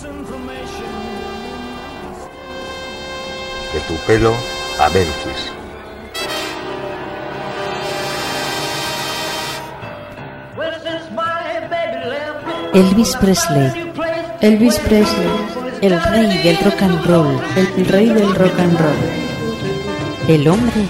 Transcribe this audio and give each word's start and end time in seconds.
De 0.00 0.08
tu 3.86 3.94
pelo 4.06 4.32
a 4.78 4.88
Memphis. 4.88 5.52
Elvis 12.72 13.14
Presley. 13.16 13.92
Elvis 14.40 14.78
Presley. 14.78 15.28
El 15.82 16.02
rey 16.02 16.42
del 16.44 16.56
rock 16.64 16.82
and 16.82 17.04
roll. 17.04 17.40
El 17.56 17.86
rey 17.86 18.08
del 18.08 18.34
rock 18.34 18.58
and 18.58 18.80
roll. 18.80 18.96
El 20.28 20.48
hombre. 20.48 20.86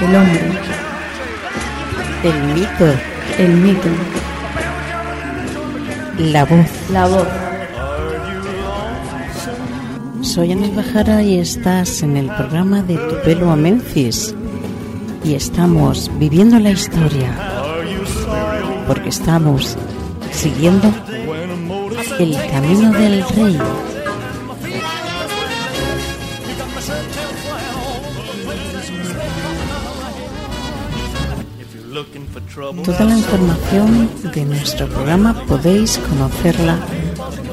El 0.00 0.14
hombre. 0.14 0.40
El 2.22 2.42
mito. 2.54 2.94
El 3.36 3.48
mito. 3.48 3.88
La 6.18 6.44
voz. 6.44 6.68
La 6.90 7.06
voz. 7.06 7.47
Soy 10.38 10.52
Ana 10.52 10.68
Bajara 10.68 11.20
y 11.20 11.36
estás 11.36 12.00
en 12.04 12.16
el 12.16 12.26
programa 12.26 12.80
de 12.80 12.96
Tu 12.96 13.22
pelo 13.24 13.50
a 13.50 13.56
Memphis. 13.56 14.36
Y 15.24 15.34
estamos 15.34 16.08
viviendo 16.16 16.60
la 16.60 16.70
historia. 16.70 17.34
Porque 18.86 19.08
estamos 19.08 19.76
siguiendo 20.30 20.94
el 22.20 22.36
camino 22.52 22.92
del 22.92 23.24
rey. 23.30 23.58
Toda 32.84 33.04
la 33.04 33.18
información 33.18 34.08
de 34.32 34.44
nuestro 34.44 34.86
programa 34.86 35.34
podéis 35.48 35.98
conocerla 35.98 36.78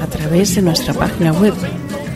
a 0.00 0.06
través 0.06 0.54
de 0.54 0.62
nuestra 0.62 0.94
página 0.94 1.32
web 1.32 1.54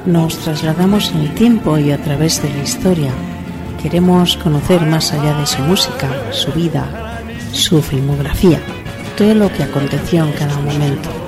Nos 0.06 0.38
trasladamos 0.38 1.12
en 1.12 1.22
el 1.22 1.34
tiempo 1.34 1.78
y 1.78 1.92
a 1.92 1.98
través 1.98 2.42
de 2.42 2.50
la 2.50 2.64
historia. 2.64 3.12
Queremos 3.82 4.38
conocer 4.38 4.82
más 4.82 5.14
allá 5.14 5.40
de 5.40 5.46
su 5.46 5.62
música, 5.62 6.10
su 6.32 6.52
vida, 6.52 7.22
su 7.52 7.82
filmografía, 7.82 8.60
todo 9.18 9.34
lo 9.34 9.52
que 9.52 9.64
aconteció 9.64 10.26
en 10.26 10.32
cada 10.34 10.58
momento. 10.60 11.25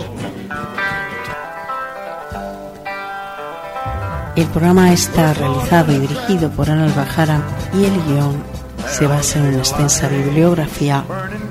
El 4.37 4.45
programa 4.45 4.93
está 4.93 5.33
realizado 5.33 5.91
y 5.91 5.97
dirigido 5.97 6.51
por 6.51 6.69
Ana 6.69 6.83
Albajara 6.83 7.41
y 7.73 7.85
el 7.85 8.03
guion 8.03 8.43
se 8.87 9.07
basa 9.07 9.39
en 9.39 9.47
una 9.47 9.57
extensa 9.57 10.07
bibliografía 10.09 11.03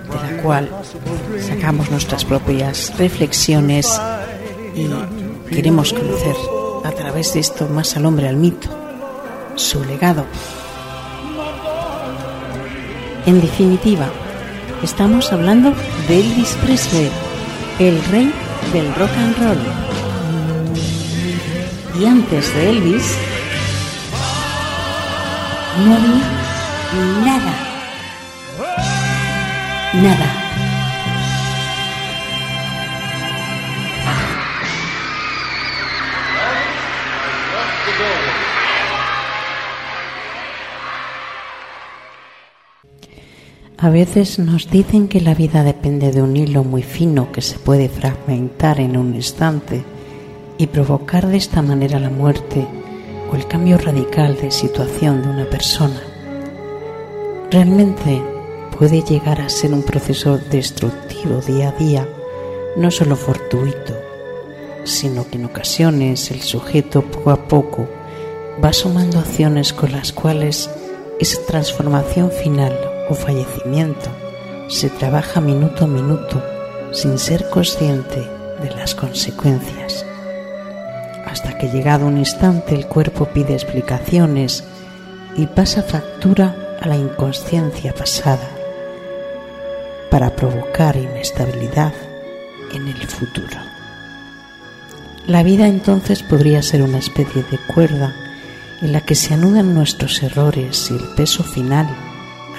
de 0.08 0.36
la 0.36 0.40
cual 0.40 0.70
sacamos 1.40 1.90
nuestras 1.90 2.24
propias 2.24 2.96
reflexiones 2.96 4.00
y 4.76 4.86
queremos 5.52 5.92
conocer 5.92 6.36
a 6.84 6.92
través 6.92 7.34
de 7.34 7.40
esto 7.40 7.68
más 7.68 7.96
al 7.96 8.06
hombre, 8.06 8.28
al 8.28 8.36
mito, 8.36 8.68
su 9.56 9.84
legado. 9.84 10.24
En 13.26 13.40
definitiva, 13.40 14.06
estamos 14.84 15.32
hablando 15.32 15.72
de 16.06 16.20
Elvis 16.20 16.56
Presley, 16.62 17.10
el 17.80 18.00
rey 18.04 18.32
del 18.72 18.94
rock 18.94 19.10
and 19.18 19.38
roll. 19.38 19.95
Y 21.98 22.04
antes 22.04 22.54
de 22.54 22.70
Elvis, 22.70 23.16
no 25.78 25.94
había 25.94 27.24
nada. 27.24 27.54
Nada. 29.94 30.42
A 43.78 43.88
veces 43.88 44.38
nos 44.38 44.70
dicen 44.70 45.08
que 45.08 45.20
la 45.22 45.34
vida 45.34 45.62
depende 45.62 46.10
de 46.10 46.20
un 46.20 46.36
hilo 46.36 46.62
muy 46.62 46.82
fino 46.82 47.32
que 47.32 47.40
se 47.40 47.58
puede 47.58 47.88
fragmentar 47.88 48.80
en 48.80 48.98
un 48.98 49.14
instante 49.14 49.95
y 50.58 50.66
provocar 50.66 51.26
de 51.26 51.36
esta 51.36 51.62
manera 51.62 51.98
la 51.98 52.10
muerte 52.10 52.66
o 53.30 53.36
el 53.36 53.46
cambio 53.46 53.78
radical 53.78 54.36
de 54.36 54.50
situación 54.50 55.22
de 55.22 55.28
una 55.28 55.44
persona. 55.46 56.00
Realmente 57.50 58.22
puede 58.78 59.02
llegar 59.02 59.40
a 59.40 59.48
ser 59.48 59.72
un 59.72 59.82
proceso 59.82 60.38
destructivo 60.38 61.40
día 61.40 61.70
a 61.70 61.72
día, 61.72 62.08
no 62.76 62.90
solo 62.90 63.16
fortuito, 63.16 63.94
sino 64.84 65.28
que 65.28 65.36
en 65.36 65.46
ocasiones 65.46 66.30
el 66.30 66.42
sujeto 66.42 67.02
poco 67.02 67.30
a 67.30 67.48
poco 67.48 67.88
va 68.62 68.72
sumando 68.72 69.18
acciones 69.18 69.72
con 69.72 69.92
las 69.92 70.12
cuales 70.12 70.70
esa 71.18 71.40
transformación 71.46 72.30
final 72.30 72.78
o 73.08 73.14
fallecimiento 73.14 74.10
se 74.68 74.90
trabaja 74.90 75.40
minuto 75.40 75.84
a 75.84 75.88
minuto 75.88 76.42
sin 76.92 77.18
ser 77.18 77.48
consciente 77.50 78.20
de 78.62 78.70
las 78.70 78.94
consecuencias. 78.94 80.06
Hasta 81.26 81.58
que 81.58 81.68
llegado 81.68 82.06
un 82.06 82.18
instante 82.18 82.74
el 82.74 82.86
cuerpo 82.86 83.26
pide 83.26 83.52
explicaciones 83.52 84.64
y 85.36 85.46
pasa 85.46 85.82
factura 85.82 86.78
a 86.80 86.88
la 86.88 86.96
inconsciencia 86.96 87.92
pasada 87.94 88.48
para 90.10 90.34
provocar 90.34 90.96
inestabilidad 90.96 91.92
en 92.72 92.88
el 92.88 93.06
futuro. 93.06 93.58
La 95.26 95.42
vida 95.42 95.66
entonces 95.66 96.22
podría 96.22 96.62
ser 96.62 96.82
una 96.82 96.98
especie 96.98 97.42
de 97.42 97.58
cuerda 97.74 98.14
en 98.80 98.92
la 98.92 99.00
que 99.00 99.14
se 99.14 99.34
anudan 99.34 99.74
nuestros 99.74 100.22
errores 100.22 100.90
y 100.90 100.94
el 100.94 101.08
peso 101.16 101.42
final 101.42 101.88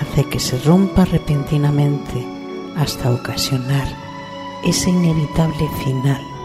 hace 0.02 0.28
que 0.30 0.40
se 0.40 0.58
rompa 0.60 1.06
repentinamente 1.06 2.26
hasta 2.76 3.12
ocasionar 3.12 3.88
ese 4.66 4.90
inevitable 4.90 5.68
final. 5.84 6.37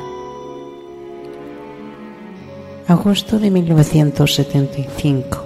Agosto 2.88 3.38
de 3.38 3.48
1975. 3.52 5.44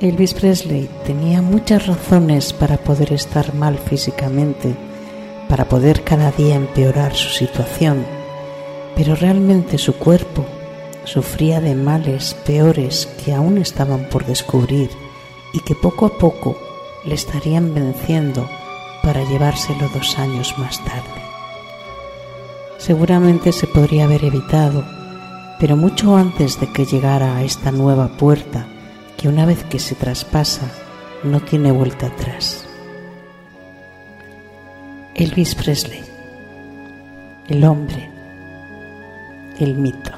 Elvis 0.00 0.32
Presley 0.32 0.88
tenía 1.04 1.42
muchas 1.42 1.88
razones 1.88 2.52
para 2.52 2.76
poder 2.76 3.12
estar 3.12 3.52
mal 3.52 3.76
físicamente, 3.78 4.76
para 5.48 5.68
poder 5.68 6.04
cada 6.04 6.30
día 6.30 6.54
empeorar 6.54 7.16
su 7.16 7.30
situación, 7.30 8.06
pero 8.94 9.16
realmente 9.16 9.76
su 9.76 9.94
cuerpo 9.94 10.44
sufría 11.04 11.60
de 11.60 11.74
males 11.74 12.36
peores 12.46 13.08
que 13.24 13.34
aún 13.34 13.58
estaban 13.58 14.08
por 14.08 14.24
descubrir 14.24 14.90
y 15.52 15.58
que 15.60 15.74
poco 15.74 16.06
a 16.06 16.16
poco 16.16 16.56
le 17.04 17.16
estarían 17.16 17.74
venciendo 17.74 18.48
para 19.02 19.24
llevárselo 19.24 19.88
dos 19.92 20.16
años 20.16 20.54
más 20.58 20.78
tarde. 20.84 21.22
Seguramente 22.78 23.50
se 23.50 23.66
podría 23.66 24.04
haber 24.04 24.24
evitado, 24.24 25.01
pero 25.62 25.76
mucho 25.76 26.16
antes 26.16 26.58
de 26.58 26.72
que 26.72 26.84
llegara 26.84 27.36
a 27.36 27.44
esta 27.44 27.70
nueva 27.70 28.16
puerta, 28.16 28.66
que 29.16 29.28
una 29.28 29.46
vez 29.46 29.62
que 29.62 29.78
se 29.78 29.94
traspasa 29.94 30.68
no 31.22 31.38
tiene 31.38 31.70
vuelta 31.70 32.08
atrás. 32.08 32.66
Elvis 35.14 35.54
Presley, 35.54 36.02
el 37.46 37.62
hombre, 37.62 38.10
el 39.60 39.76
mito, 39.76 40.10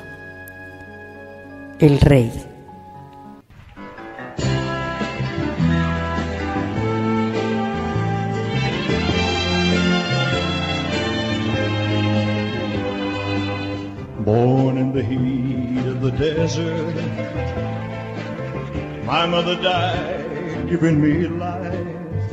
el 1.78 2.00
rey. 2.00 2.32
The 14.94 15.02
heat 15.02 15.86
of 15.86 16.00
the 16.00 16.10
desert. 16.12 16.94
My 19.04 19.26
mother 19.26 19.56
died, 19.60 20.68
giving 20.68 21.00
me 21.00 21.26
life, 21.26 22.30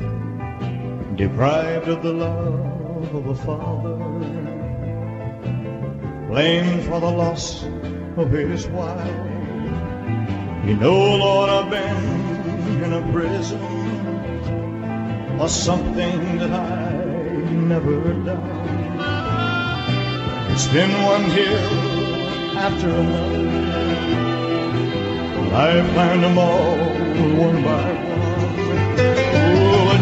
deprived 1.18 1.88
of 1.88 2.04
the 2.04 2.14
love 2.14 3.16
of 3.16 3.28
a 3.28 3.36
father, 3.36 3.98
blamed 6.28 6.84
for 6.84 7.00
the 7.00 7.12
loss 7.12 7.64
of 8.16 8.30
his 8.32 8.68
wife. 8.68 9.08
You 10.66 10.76
know, 10.76 11.18
Lord, 11.18 11.50
I've 11.50 11.70
been 11.72 12.84
in 12.84 12.94
a 12.94 13.02
prison 13.12 13.60
or 15.40 15.50
something 15.50 16.38
that 16.38 16.52
I 16.52 16.92
never 17.52 18.14
done. 18.14 19.01
It's 20.54 20.68
been 20.68 20.92
one 21.04 21.24
hill 21.32 22.58
after 22.58 22.90
another. 22.90 23.48
I've 25.56 25.90
climbed 25.94 26.24
them 26.24 26.38
all 26.38 26.76
one 26.76 27.64
by 27.64 27.94
one. 27.94 28.32
Oh, 29.34 29.86
but 29.90 30.02